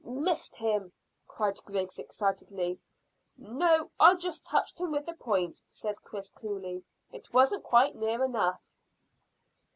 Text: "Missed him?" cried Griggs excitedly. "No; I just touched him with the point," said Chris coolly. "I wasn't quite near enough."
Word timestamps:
"Missed 0.03 0.55
him?" 0.55 0.91
cried 1.27 1.63
Griggs 1.63 1.99
excitedly. 1.99 2.79
"No; 3.37 3.91
I 3.99 4.15
just 4.15 4.43
touched 4.43 4.81
him 4.81 4.91
with 4.91 5.05
the 5.05 5.13
point," 5.13 5.61
said 5.69 6.01
Chris 6.01 6.31
coolly. 6.31 6.83
"I 7.13 7.21
wasn't 7.31 7.63
quite 7.63 7.95
near 7.95 8.23
enough." 8.23 8.73